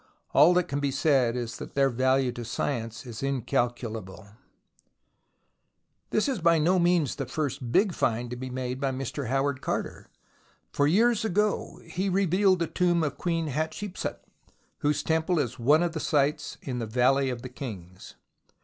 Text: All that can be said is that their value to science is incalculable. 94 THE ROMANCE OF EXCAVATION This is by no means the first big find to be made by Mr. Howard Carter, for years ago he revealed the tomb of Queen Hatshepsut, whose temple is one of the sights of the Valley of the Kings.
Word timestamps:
All 0.33 0.55
that 0.55 0.63
can 0.63 0.79
be 0.79 0.89
said 0.89 1.35
is 1.35 1.57
that 1.57 1.75
their 1.75 1.91
value 1.91 2.31
to 2.31 2.43
science 2.43 3.05
is 3.05 3.21
incalculable. 3.21 4.21
94 4.23 4.33
THE 6.09 6.17
ROMANCE 6.17 6.27
OF 6.27 6.33
EXCAVATION 6.33 6.33
This 6.33 6.35
is 6.39 6.41
by 6.41 6.57
no 6.57 6.79
means 6.79 7.15
the 7.17 7.25
first 7.27 7.71
big 7.71 7.93
find 7.93 8.29
to 8.31 8.35
be 8.35 8.49
made 8.49 8.81
by 8.81 8.89
Mr. 8.89 9.27
Howard 9.27 9.61
Carter, 9.61 10.07
for 10.71 10.87
years 10.87 11.23
ago 11.23 11.81
he 11.85 12.09
revealed 12.09 12.57
the 12.57 12.65
tomb 12.65 13.03
of 13.03 13.19
Queen 13.19 13.45
Hatshepsut, 13.49 14.23
whose 14.79 15.03
temple 15.03 15.37
is 15.37 15.59
one 15.59 15.83
of 15.83 15.91
the 15.91 15.99
sights 15.99 16.57
of 16.65 16.79
the 16.79 16.87
Valley 16.87 17.29
of 17.29 17.43
the 17.43 17.49
Kings. 17.49 18.15